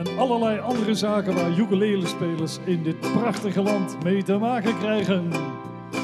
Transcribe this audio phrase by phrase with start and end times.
[0.00, 5.30] en allerlei andere zaken waar ukulele-spelers in dit prachtige land mee te maken krijgen.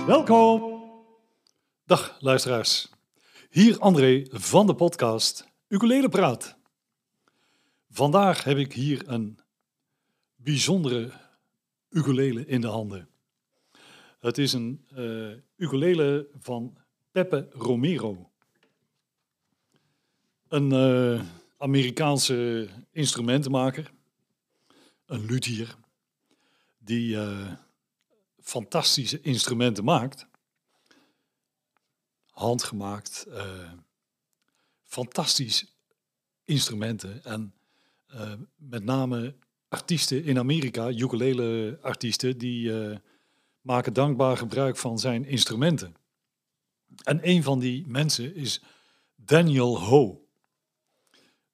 [0.06, 0.82] Welkom!
[1.84, 2.90] Dag luisteraars,
[3.50, 6.56] hier André van de podcast Ukulele Praat.
[7.90, 9.38] Vandaag heb ik hier een
[10.36, 11.10] bijzondere
[11.90, 13.08] ukulele in de handen.
[14.18, 16.76] Het is een uh, ukulele van
[17.10, 18.30] Pepe Romero.
[20.48, 20.72] Een...
[20.72, 21.20] Uh,
[21.56, 23.92] Amerikaanse instrumentenmaker,
[25.06, 25.76] een luthier,
[26.78, 27.52] die uh,
[28.40, 30.26] fantastische instrumenten maakt.
[32.30, 33.72] Handgemaakt, uh,
[34.82, 35.76] fantastisch
[36.44, 37.24] instrumenten.
[37.24, 37.54] En
[38.14, 39.34] uh, met name
[39.68, 42.72] artiesten in Amerika, ukulele-artiesten, die
[43.60, 45.94] maken dankbaar gebruik van zijn instrumenten.
[47.02, 48.62] En een van die mensen is
[49.14, 50.25] Daniel Ho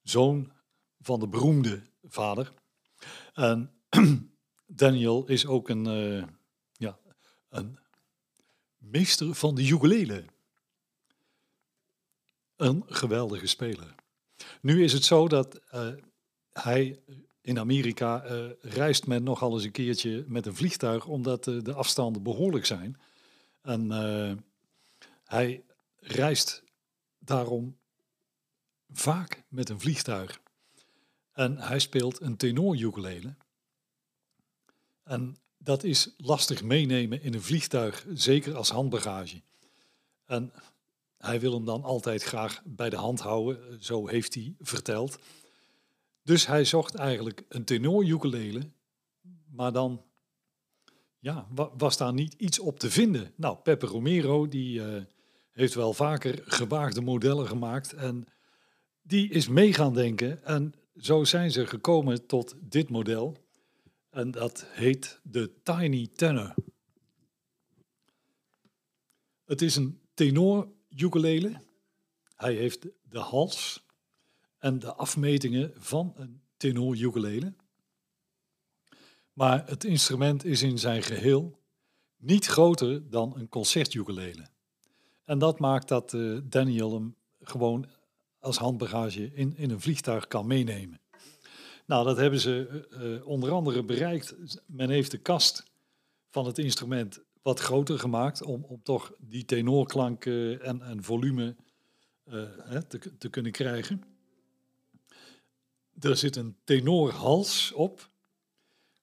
[0.03, 0.51] zoon
[0.99, 2.51] van de beroemde vader.
[3.33, 3.71] En
[4.65, 6.23] Daniel is ook een, uh,
[6.71, 6.99] ja,
[7.49, 7.79] een
[8.77, 10.23] meester van de ukulele.
[12.55, 13.95] Een geweldige speler.
[14.61, 15.87] Nu is het zo dat uh,
[16.51, 16.99] hij
[17.41, 22.23] in Amerika uh, reist men nogal eens een keertje met een vliegtuig, omdat de afstanden
[22.23, 22.99] behoorlijk zijn.
[23.61, 23.91] En
[25.23, 25.63] hij
[25.95, 26.63] reist
[27.19, 27.77] daarom
[28.93, 30.41] vaak met een vliegtuig.
[31.31, 33.35] En hij speelt een tenor ukulele.
[35.03, 39.41] En dat is lastig meenemen in een vliegtuig, zeker als handbagage.
[40.25, 40.53] En
[41.17, 45.19] hij wil hem dan altijd graag bij de hand houden, zo heeft hij verteld.
[46.23, 48.69] Dus hij zocht eigenlijk een tenor ukulele,
[49.49, 50.03] maar dan
[51.19, 51.47] ja,
[51.77, 53.33] was daar niet iets op te vinden.
[53.35, 55.03] Nou, Pepe Romero die uh,
[55.51, 58.27] heeft wel vaker gewaagde modellen gemaakt en
[59.03, 63.37] die is mee gaan denken en zo zijn ze gekomen tot dit model.
[64.09, 66.53] En dat heet de Tiny Tenor.
[69.45, 71.61] Het is een tenor ukulele.
[72.35, 73.85] Hij heeft de hals
[74.57, 77.53] en de afmetingen van een tenor ukulele.
[79.33, 81.59] Maar het instrument is in zijn geheel
[82.17, 84.47] niet groter dan een concert ukulele.
[85.23, 87.85] En dat maakt dat uh, Daniel hem gewoon
[88.43, 90.99] als handbagage in, in een vliegtuig kan meenemen.
[91.85, 94.35] Nou, dat hebben ze uh, onder andere bereikt.
[94.65, 95.71] Men heeft de kast
[96.29, 101.55] van het instrument wat groter gemaakt om, om toch die tenorklank en, en volume
[102.25, 104.03] uh, hè, te, te kunnen krijgen.
[105.99, 108.09] Er zit een tenorhals op,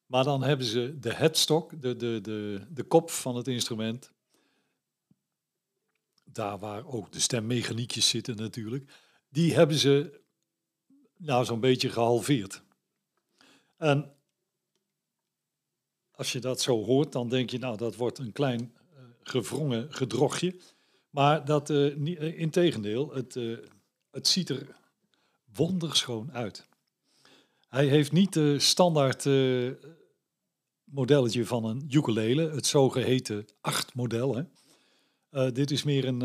[0.07, 4.13] maar dan hebben ze de headstock, de, de, de, de kop van het instrument,
[6.25, 8.93] daar waar ook de stemmechaniekjes zitten natuurlijk,
[9.31, 10.21] die hebben ze
[11.17, 12.63] nou zo'n beetje gehalveerd.
[13.77, 14.15] En
[16.11, 19.93] als je dat zo hoort, dan denk je, nou, dat wordt een klein uh, gevrongen
[19.95, 20.57] gedrochtje.
[21.11, 23.39] Maar dat, uh, uh, in tegendeel, het,
[24.11, 24.77] het ziet er
[25.55, 26.69] wonderschoon uit.
[27.69, 29.25] Hij heeft niet de standaard
[30.85, 34.47] modelletje van een ukulele, het zogeheten 8 model.
[35.53, 36.21] Dit is meer een,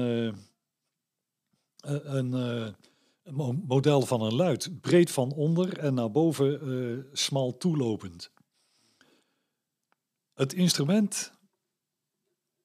[1.83, 2.75] een
[3.31, 8.31] model van een luid, breed van onder en naar boven uh, smal toelopend.
[10.33, 11.33] Het instrument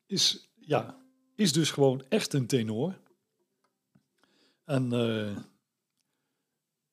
[0.07, 1.03] is, ja,
[1.35, 3.01] is dus gewoon echt een tenor.
[4.65, 5.37] En uh,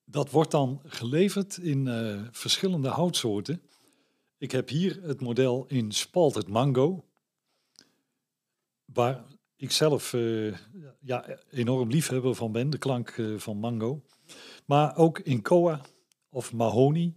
[0.03, 3.61] dat wordt dan geleverd in uh, verschillende houtsoorten.
[4.37, 7.05] Ik heb hier het model in Spalted Mango,
[8.85, 9.25] waar
[9.57, 10.57] ik zelf uh,
[10.99, 14.03] ja, enorm liefhebber van ben, de klank uh, van mango.
[14.65, 15.81] Maar ook in Koa
[16.29, 17.15] of Mahoney,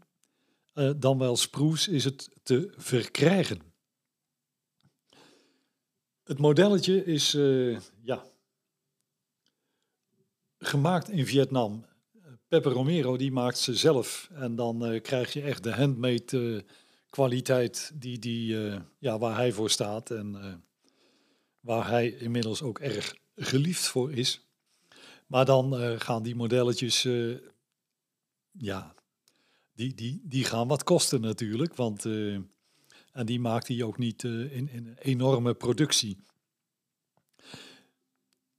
[0.74, 3.60] uh, dan wel spruce, is het te verkrijgen.
[6.22, 7.32] Het modelletje is
[8.02, 8.24] ja,
[10.58, 11.84] gemaakt in Vietnam.
[12.48, 14.30] Pepe Romero die maakt ze zelf.
[14.32, 16.64] En dan krijg je echt de handmade
[17.08, 18.56] kwaliteit die, die,
[18.98, 20.10] ja, waar hij voor staat.
[20.10, 20.62] En
[21.60, 24.48] waar hij inmiddels ook erg geliefd voor is.
[25.26, 27.38] Maar dan uh, gaan die modelletjes, uh,
[28.50, 28.94] ja,
[29.72, 32.38] die, die, die gaan wat kosten natuurlijk, want eh,
[33.12, 36.18] en die maakt hij ook niet eh, in, in een enorme productie.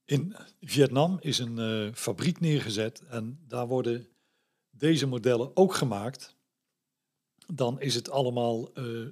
[0.06, 4.08] In Vietnam is een eh, fabriek neergezet en daar worden
[4.70, 6.36] deze modellen ook gemaakt.
[7.54, 9.08] Dan is het allemaal eh,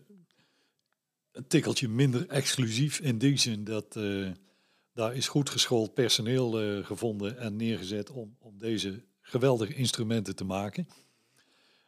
[1.39, 4.31] een tikkeltje minder exclusief in die zin dat eh,
[4.93, 10.43] daar is goed geschoold personeel eh, gevonden en neergezet om, om deze geweldige instrumenten te
[10.43, 10.87] maken.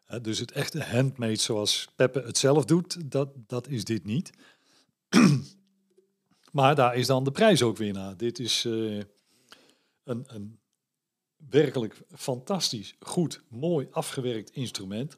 [0.05, 4.31] Eh, dus het echte handmade zoals Peppe het zelf doet, dat, dat is dit niet.
[6.51, 8.17] maar daar is dan de prijs ook weer naar.
[8.17, 9.05] Dit is een,
[10.03, 10.59] een
[11.49, 15.17] werkelijk fantastisch, goed, mooi afgewerkt instrument.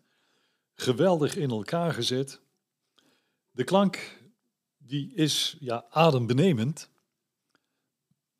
[0.74, 2.42] Geweldig in elkaar gezet.
[3.52, 4.22] De klank
[4.86, 6.90] die is ja, adembenemend.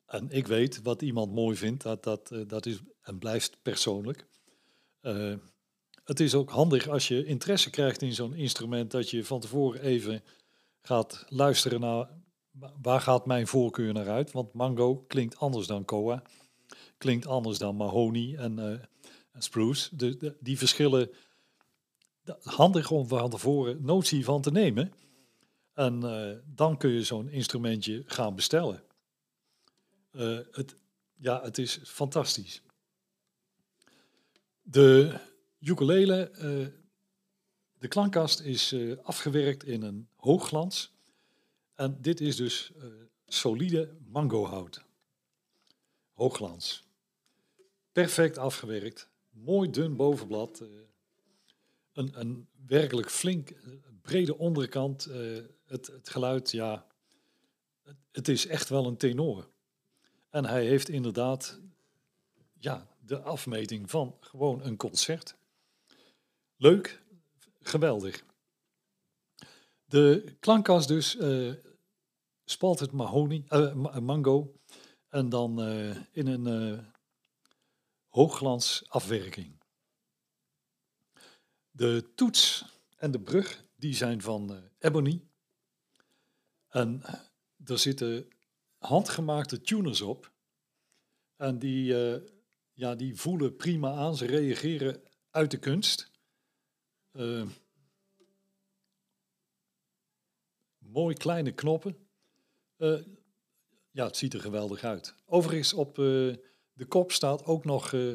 [0.06, 4.26] En ik weet wat iemand mooi vindt, dat, dat, eh, dat is en blijft persoonlijk.
[5.00, 5.34] Eh,
[6.04, 9.80] het is ook handig als je interesse krijgt in zo'n instrument, dat je van tevoren
[9.80, 10.22] even
[10.82, 12.08] gaat luisteren naar
[12.50, 14.32] wa- waar gaat mijn voorkeur naar uit.
[14.32, 16.22] Want mango klinkt anders dan koa,
[16.98, 18.70] klinkt anders dan mahogany en, eh,
[19.32, 19.96] en spruce.
[19.96, 21.10] De, die verschillen,
[22.42, 24.92] handig om van tevoren notie van te nemen.
[25.74, 28.82] En eh, dan kun je zo'n instrumentje gaan bestellen.
[30.10, 30.76] Eh, het,
[31.14, 32.62] ja, het is fantastisch.
[34.62, 35.18] De
[35.60, 36.66] ukulele, eh,
[37.78, 40.92] de klankkast is afgewerkt in een hoogglans.
[41.74, 42.72] En dit is dus
[43.26, 44.84] solide mangohout.
[46.12, 46.84] Hoogglans.
[47.92, 49.08] Perfect afgewerkt.
[49.30, 50.64] Mooi dun bovenblad.
[51.92, 53.52] een, een werkelijk flink
[54.02, 55.08] brede onderkant.
[55.64, 56.86] Het, het geluid, ja,
[57.82, 59.48] het, het is echt wel een tenor.
[60.30, 61.60] En hij heeft inderdaad
[62.58, 65.36] ja, de afmeting van gewoon een concert.
[66.56, 67.02] Leuk,
[67.60, 68.24] geweldig.
[69.84, 71.52] De klankkast dus eh
[72.44, 74.54] spalted mahogany, eh, ma- mango
[75.08, 76.46] en dan eh, in een
[76.78, 76.84] eh,
[78.08, 79.62] hoogglans afwerking.
[81.70, 82.64] De toets
[82.96, 85.22] en de brug die zijn van eh, ebony.
[86.74, 87.02] En
[87.64, 88.28] er zitten
[88.78, 90.32] handgemaakte tuners op.
[91.36, 92.20] En die, eh,
[92.72, 94.16] ja, die voelen prima aan.
[94.16, 96.10] Ze reageren uit de kunst.
[97.10, 97.46] Eh,
[100.78, 102.08] mooi kleine knoppen.
[102.76, 103.02] Eh,
[103.90, 105.14] ja, het ziet er geweldig uit.
[105.24, 106.04] Overigens op eh,
[106.72, 108.12] de kop staat ook nog eh,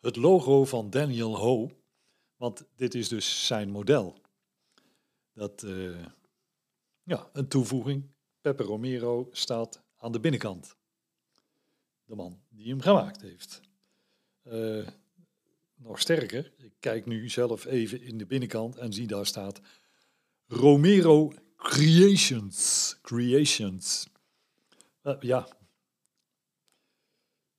[0.00, 1.70] het logo van Daniel Ho.
[2.36, 4.20] Want dit is dus zijn model.
[5.32, 6.06] Dat, eh,
[7.02, 8.10] ja, een toevoeging.
[8.40, 10.76] Pepe Romero staat aan de binnenkant.
[12.04, 13.60] De man die hem gemaakt heeft.
[14.42, 14.86] Eh,
[15.74, 19.60] nog sterker, ik kijk nu zelf even in de binnenkant en zie daar staat
[20.46, 22.96] Romero Creations.
[23.02, 24.08] Creations.
[25.02, 25.48] Eh, ja,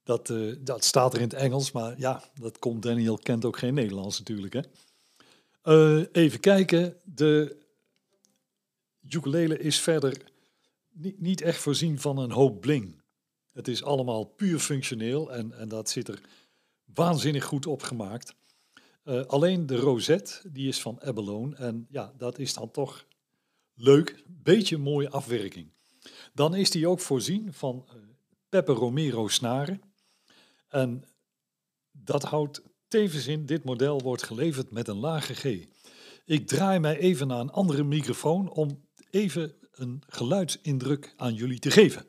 [0.03, 3.57] dat, eh, dat staat er in het Engels, maar ja, dat komt Daniel kent ook
[3.57, 4.53] geen Nederlands natuurlijk.
[4.53, 4.61] Hè?
[6.11, 7.60] Even kijken, de
[9.13, 10.31] ukulele is verder
[10.91, 13.01] niet, niet echt voorzien van een hoop bling.
[13.51, 16.21] Het is allemaal puur functioneel en, en dat zit er
[16.93, 18.35] waanzinnig goed op gemaakt.
[19.03, 23.05] Eh, alleen de rozet, die is van Abalone en ja, dat is dan toch
[23.73, 25.71] leuk, beetje mooie afwerking.
[26.33, 27.95] Dan is die ook voorzien van eh,
[28.49, 29.81] Pepe Romero snaren.
[30.67, 31.03] En
[31.91, 35.67] dat houdt tevens in, dit model wordt geleverd met een lage G.
[36.25, 41.71] Ik draai mij even naar een andere microfoon om even een geluidsindruk aan jullie te
[41.71, 42.05] geven.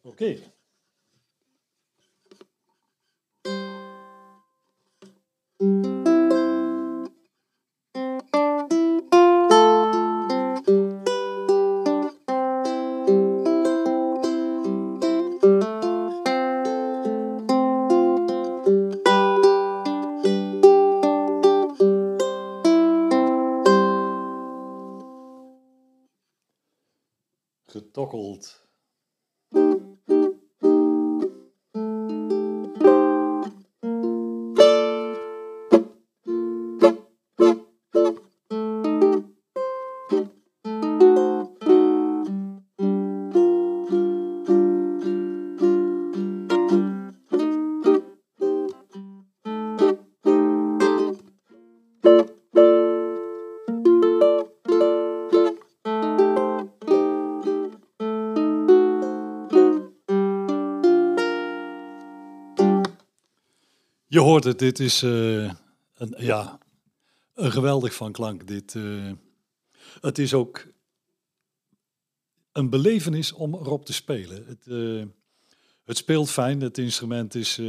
[0.00, 0.38] Oké.
[28.12, 28.65] Je
[64.26, 65.44] hoort het, dit is eh,
[65.94, 66.58] een, ja,
[67.34, 68.46] een geweldig van klank.
[68.46, 69.12] Dit, eh,
[70.00, 70.66] het is ook
[72.52, 74.46] een belevenis om erop te spelen.
[74.46, 75.04] Het, eh,
[75.84, 77.60] het speelt fijn, het instrument is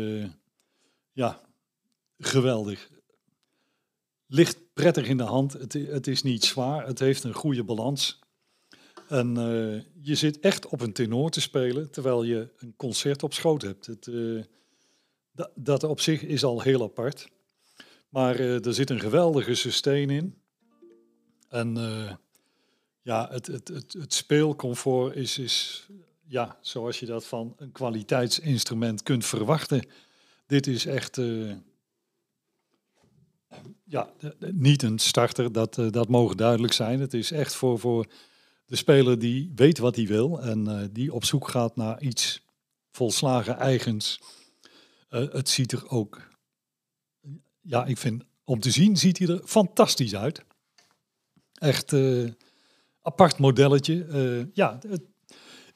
[1.11, 1.41] ja,
[2.17, 2.89] geweldig.
[4.27, 8.19] Ligt prettig in de hand, het, het, is niet zwaar, het heeft een goede balans.
[9.07, 9.35] En
[10.01, 13.85] je zit echt op een tenor te spelen, terwijl je een concert op schoot hebt.
[13.85, 14.07] Het,
[15.55, 17.27] dat, op zich is al heel apart.
[18.09, 20.41] Maar uh, er zit een geweldige sustain in.
[21.49, 22.11] En uh,
[23.01, 25.87] ja, het, het, het, het speelcomfort is, is
[26.27, 29.87] ja, zoals je dat van een kwaliteitsinstrument kunt verwachten.
[30.45, 31.55] Dit is echt uh,
[33.83, 36.99] ja, niet een starter, dat, dat mogen duidelijk zijn.
[36.99, 38.05] Het is echt voor, voor
[38.65, 42.41] de speler die weet wat hij wil en die op zoek gaat naar iets
[42.91, 44.19] volslagen eigens.
[45.09, 46.27] Het ziet er ook
[47.67, 50.41] ja, ik vind om te zien ziet hij er fantastisch uit.
[51.53, 52.29] Echt uh,
[53.01, 54.05] apart modelletje.
[54.05, 54.79] Uh, ja,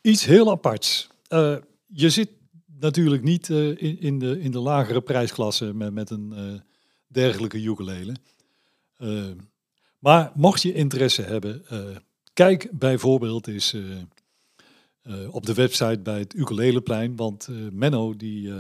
[0.02, 1.10] iets heel aparts.
[1.86, 2.30] Je zit
[2.80, 6.62] natuurlijk niet in, in, de, in de lagere prijsklasse met, met een
[7.08, 8.16] dergelijke ukulele.
[10.00, 11.64] maar mocht je interesse hebben,
[12.34, 13.76] kijk bijvoorbeeld eens
[15.30, 18.54] op de website bij het Ukuleleplein, want Menno die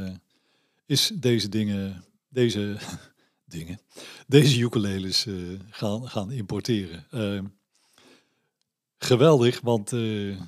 [0.91, 2.77] is deze dingen, deze
[3.55, 3.79] dingen,
[4.27, 7.05] deze ukuleles uh, gaan, gaan importeren.
[7.11, 7.41] Uh,
[8.97, 10.39] geweldig, want uh,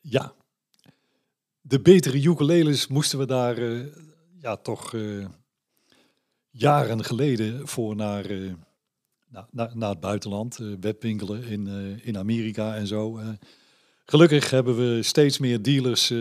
[0.00, 0.34] ja,
[1.60, 3.86] de betere ukuleles moesten we daar uh,
[4.40, 4.94] ja, toch
[6.50, 8.26] jaren geleden voor naar,
[9.50, 11.66] naar, naar, het buitenland, webwinkelen in,
[12.02, 13.20] in Amerika en zo.
[14.04, 16.12] gelukkig hebben we steeds meer dealers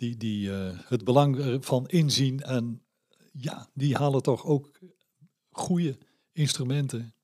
[0.00, 0.50] die, die
[0.84, 2.82] het belang van inzien en
[3.32, 4.78] ja, die halen toch ook
[5.50, 5.98] goede
[6.32, 7.14] instrumenten.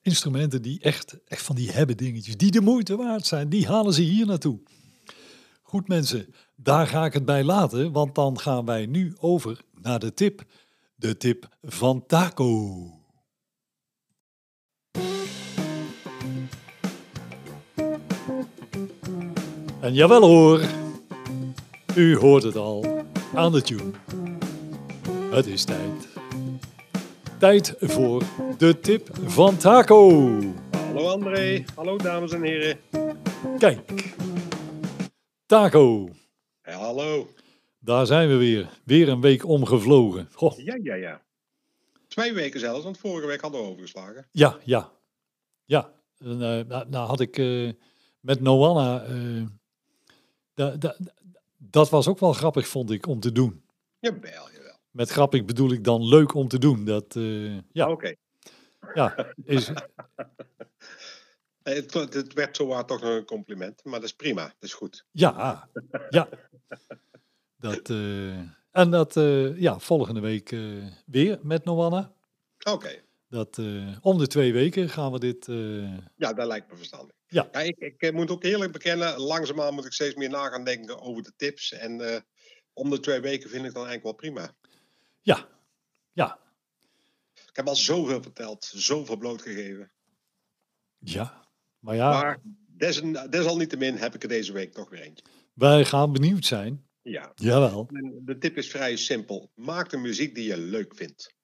[0.00, 3.92] Instrumenten die echt, echt van die hebben dingetjes, die de moeite waard zijn, die halen
[3.92, 4.60] ze hier naartoe.
[5.62, 9.98] Goed mensen, daar ga ik het bij laten, want dan gaan wij nu over naar
[9.98, 10.44] de tip.
[10.94, 12.90] De tip van Taco.
[19.80, 20.85] En jawel hoor,
[21.96, 23.90] u hoort het al aan de tune.
[25.30, 26.08] Het is tijd
[27.38, 28.22] Tijd voor
[28.58, 30.30] de tip van Taco.
[30.70, 32.78] Hallo André, hallo dames en heren.
[33.58, 34.12] Kijk,
[35.46, 36.08] Taco.
[36.62, 37.28] hallo.
[37.78, 38.68] Daar zijn we weer.
[38.84, 40.28] Weer een week omgevlogen.
[40.56, 41.22] Ja, ja, ja.
[42.08, 44.26] Twee weken zelfs, want vorige week hadden we overgeslagen.
[44.32, 44.92] Ja, ja.
[45.64, 47.72] Ja, en, uh, nou, nou, had ik uh,
[48.20, 49.06] met Noanna...
[49.08, 49.46] Uh,
[51.70, 53.64] dat was ook wel grappig, vond ik, om te doen.
[53.98, 54.48] Jawel,
[54.96, 56.84] met grappig bedoel ik dan leuk om te doen.
[56.84, 57.90] Dat, uh, ja.
[57.90, 58.14] Oké.
[58.94, 59.70] Ja, is...
[61.62, 65.04] het, het werd zo toch nog een compliment, maar dat is prima, dat is goed.
[65.10, 65.68] Ja,
[66.10, 66.28] ja.
[67.56, 68.38] Dat, uh,
[68.70, 70.56] en dat, uh, ja, volgende week
[71.06, 72.12] weer met Noanna.
[72.70, 73.04] Oké.
[73.36, 73.58] Dat
[74.00, 75.46] om de twee weken gaan we dit.
[76.16, 77.16] Ja, dat lijkt me verstandig.
[77.26, 77.48] Ja.
[77.52, 81.00] ja ik, ik, moet ook eerlijk bekennen, langzaamaan moet ik steeds meer na gaan denken
[81.00, 81.72] over de tips.
[81.72, 82.24] En
[82.72, 84.54] om de twee weken vind ik dan eigenlijk wel prima.
[85.22, 85.48] Ja,
[86.12, 86.38] ja.
[87.34, 89.92] Ik heb al zoveel verteld, zoveel blootgegeven.
[90.98, 92.10] Ja, maar ja.
[92.10, 92.40] Maar
[93.30, 95.24] desalniettemin heb ik er deze week toch weer eentje.
[95.54, 96.86] Wij gaan benieuwd zijn.
[97.02, 97.32] Ja.
[97.34, 97.88] Jawel.
[98.24, 99.50] de tip is vrij simpel.
[99.54, 101.34] Maak de muziek die je leuk vindt.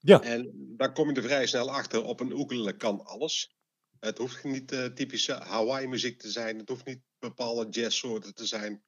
[0.00, 0.22] Ja.
[0.22, 2.04] En daar kom je er vrij snel achter.
[2.04, 3.54] Op een oekelele kan alles.
[3.98, 6.58] Het hoeft niet uh, typische Hawaii muziek te zijn.
[6.58, 8.84] Het hoeft niet bepaalde jazzsoorten te zijn.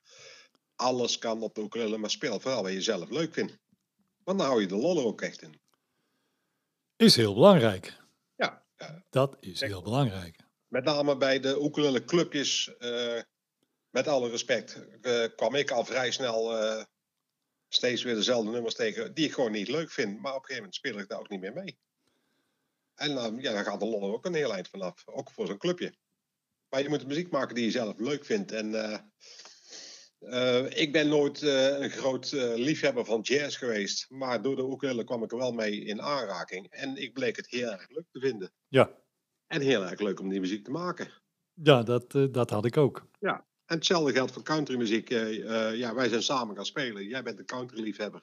[0.74, 3.58] Alles kan op de ukulele, maar speel vooral wat je zelf leuk vindt.
[4.24, 5.60] Want dan hou je de lol er ook echt in.
[6.96, 8.00] Is heel belangrijk.
[8.36, 8.64] Ja.
[9.10, 10.36] dat is heel belangrijk.
[10.68, 13.20] Met name bij de ukulele clubjes, uh,
[13.90, 16.52] met alle respect, uh, kwam ik al vrij snel
[17.74, 20.20] steeds weer dezelfde nummers tegen die ik gewoon niet leuk vind.
[20.20, 21.78] Maar op een gegeven moment speel ik daar ook niet meer mee.
[22.94, 25.58] En dan, ja, dan gaat de lol ook een heel eind vanaf, ook voor zo'n
[25.58, 25.94] clubje.
[26.68, 28.52] Maar je moet muziek maken die je zelf leuk vindt.
[28.52, 28.72] En
[30.20, 35.04] uh, ik ben nooit uh, een groot liefhebber van jazz geweest, maar door de ukulele
[35.04, 36.70] kwam ik er wel mee in aanraking.
[36.70, 38.52] En ik bleek het heel erg leuk te vinden.
[38.68, 38.90] Ja.
[39.46, 41.08] En heel erg leuk om die muziek te maken.
[41.52, 43.08] Ja, dat, dat had ik ook.
[43.18, 45.08] Ja, en hetzelfde geldt voor countrymuziek.
[45.08, 47.06] ja, wij zijn samen gaan spelen.
[47.06, 48.22] Jij bent een countryliefhebber.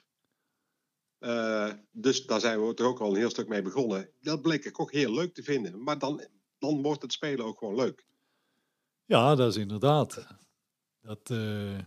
[1.90, 4.10] dus daar zijn we er ook al een heel stuk mee begonnen.
[4.20, 5.82] Dat bleek ik ook heel leuk te vinden.
[5.82, 6.26] Maar dan,
[6.58, 8.06] dan wordt het spelen ook gewoon leuk.
[9.04, 10.26] Ja, dat is inderdaad.
[11.00, 11.78] Dat, uh,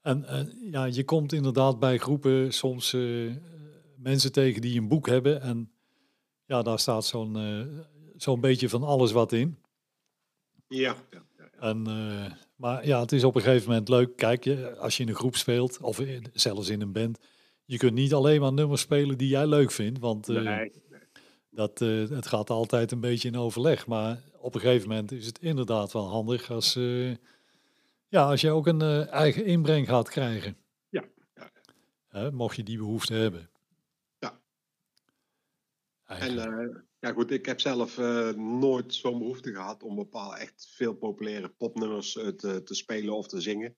[0.00, 3.34] en ja, je komt inderdaad bij groepen soms uh,
[3.96, 5.72] mensen tegen die een boek hebben en
[6.44, 7.36] ja, daar staat zo'n
[8.16, 9.62] zo'n beetje van alles wat in.
[10.68, 11.27] Ja, ja.
[11.60, 14.16] En, eh, maar ja, het is op een gegeven moment leuk.
[14.16, 17.18] Kijk, je, als je in een groep speelt, of in- zelfs in een band,
[17.64, 20.72] je kunt niet alleen maar nummers spelen die jij leuk vindt, want eh, Nee,
[21.50, 23.86] dat, eh, het gaat altijd een beetje in overleg.
[23.86, 26.74] Maar op een gegeven moment is het inderdaad wel handig als,
[28.08, 30.56] ja, als je ook een eigen inbreng gaat krijgen.
[32.10, 33.50] Ja, mocht je die behoefte hebben.
[34.18, 34.40] Ja.
[36.04, 40.68] En Eigen- ja, goed, ik heb zelf eh, nooit zo'n behoefte gehad om bepaalde echt
[40.74, 43.76] veel populaire popnummers eh, te, te spelen of te zingen.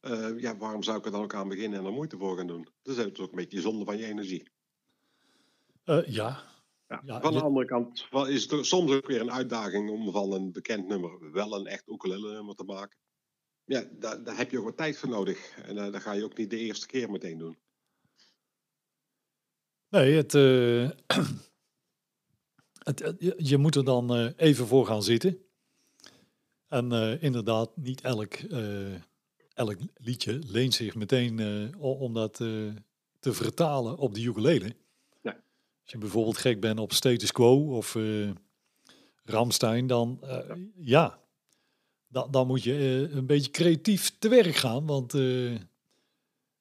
[0.00, 2.46] Eh, ja, waarom zou ik er dan ook aan beginnen en er moeite voor gaan
[2.46, 2.68] doen?
[2.82, 4.50] Dat is ook een beetje zonde van je energie.
[5.84, 6.48] Ja, Ja.
[7.04, 10.32] Ja, van de andere kant is het er soms ook weer een uitdaging om van
[10.32, 12.98] een bekend nummer wel een echt ukulele nummer te maken.
[13.64, 15.56] Ja, daar, daar heb je ook wat tijd voor nodig.
[15.56, 17.58] En eh, dat ga je ook niet de eerste keer meteen doen.
[19.88, 20.32] nee, het,
[22.98, 25.38] het, je, moet er dan eh, even voor gaan zitten.
[26.70, 28.94] En eh, inderdaad, niet elk, eh,
[29.54, 32.34] elk liedje leent zich meteen om dat
[33.20, 34.74] te vertalen op de ukulele.
[35.22, 35.34] Nee.
[35.82, 37.96] Als je bijvoorbeeld gek bent op status quo of
[39.24, 41.18] Ramstein, dan eh, ja,
[42.08, 45.12] dan, dan moet je een beetje creatief te werk gaan, want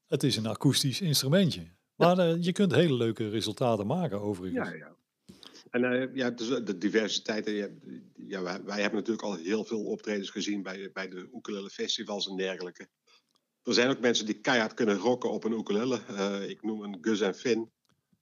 [0.07, 1.67] het is een akoestisch instrumentje.
[1.95, 4.69] Maar je kunt hele leuke resultaten maken overigens.
[4.69, 4.98] Ja, ja.
[5.70, 7.46] En eh, ja, dus de diversiteit.
[7.48, 7.70] eh, ja,
[8.16, 12.28] ja, wij, wij hebben natuurlijk al heel veel optredens gezien bij, bij de ukulele festivals
[12.28, 12.88] en dergelijke.
[13.64, 16.00] Er zijn ook mensen die keihard kunnen rocken op een ukulele.
[16.08, 17.72] Eh, ik noem een Gus en Finn.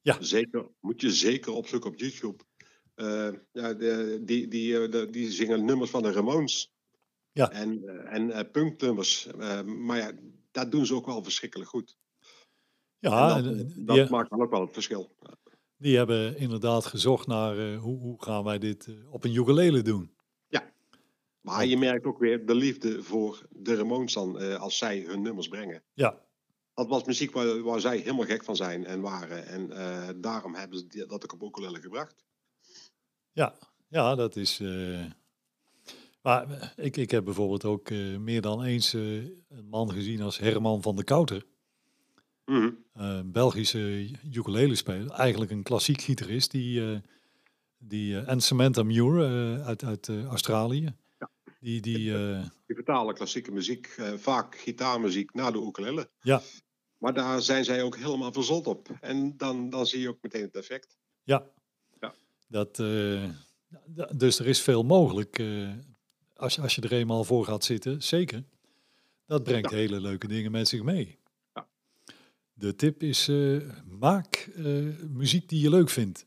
[0.01, 0.21] Ja.
[0.21, 2.43] Zeker, moet je zeker opzoeken op YouTube.
[2.95, 6.71] Eh, ja, de, die, die, eh, de- die zingen nummers van de Ramones.
[7.31, 7.51] Ja.
[7.51, 9.27] En, eh, en eh, punknummers.
[9.27, 10.11] Eh, maar ja,
[10.51, 11.97] dat doen ze ook wel verschrikkelijk goed.
[12.99, 15.15] Ja, en dat eh, maakt dan ook wel het verschil.
[15.77, 19.81] Die hebben inderdaad gezocht naar eh, hoe, hoe gaan wij dit eh, op een ukulele
[19.81, 20.15] doen.
[21.41, 25.21] Maar je merkt ook weer de liefde voor de Ramones dan, eh, als zij hun
[25.21, 25.83] nummers brengen.
[25.93, 26.21] Ja,
[26.73, 29.45] Dat was muziek waar, waar zij helemaal gek van zijn en waren.
[29.47, 29.69] En
[30.21, 32.25] daarom hebben ze dat ook op ukulele gebracht.
[33.31, 34.59] ja, ja, dat is.
[36.21, 40.95] maar ik, ik heb bijvoorbeeld ook meer dan eens een man gezien als Herman van
[40.95, 41.45] de Kouter.
[42.47, 42.69] Mhm.
[42.93, 46.99] eh, een Belgische ukulele-speler, eigenlijk een klassiek gitarist, die, eh,
[47.77, 50.95] die eh, en Samantha Muir uit, uit Australië.
[51.59, 52.03] Die, die,
[52.65, 56.09] Die vertalen klassieke muziek, vaak gitaarmuziek, naar de ukulele.
[56.21, 56.41] ja,
[56.97, 58.89] Maar daar zijn zij ook helemaal verzot op.
[59.01, 60.97] En dan, dan zie je ook meteen het effect.
[61.23, 61.45] ja.
[61.99, 62.13] Ja.
[62.47, 62.75] Dat,
[64.19, 65.43] dus er is veel mogelijk.
[66.35, 68.43] als, je- als je er eenmaal voor gaat zitten, zeker.
[69.25, 69.75] Dat brengt Ja.
[69.77, 71.17] hele leuke dingen met zich mee.
[72.59, 73.57] De tip is, eh,
[73.99, 74.63] maak eh,
[75.09, 76.25] muziek die je leuk vindt.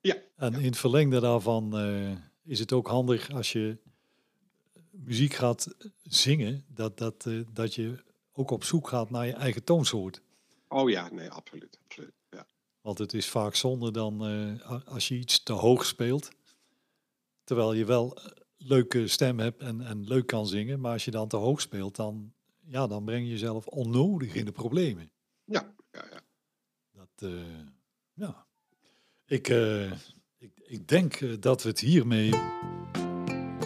[0.00, 0.16] Ja.
[0.36, 2.12] En in het verlengde daarvan eh,
[2.44, 3.78] is het ook handig als je
[4.90, 10.22] muziek gaat zingen, dat, dat, dat je ook op zoek gaat naar je eigen toonsoort.
[10.68, 11.78] Oh ja, nee, absoluut.
[11.84, 12.14] absoluut.
[12.30, 12.46] Ja.
[12.80, 14.20] Want het is vaak zonde dan
[14.84, 16.30] als je iets te hoog speelt,
[17.44, 18.18] terwijl je wel
[18.56, 21.96] leuke stem hebt en, en leuk kan zingen, maar als je dan te hoog speelt,
[21.96, 22.32] dan,
[22.70, 25.10] ja, dan breng je jezelf onnodig in de problemen.
[25.44, 26.20] Ja, ja, ja.
[26.92, 27.30] Dat, eh,
[28.12, 28.46] ja.
[29.26, 29.92] Ik, eh,
[30.38, 32.32] ik, ik denk eh, dat we het hiermee